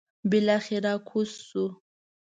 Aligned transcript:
بلاخره 0.29 0.93
کوزه 1.07 1.39
شوه. 1.47 1.67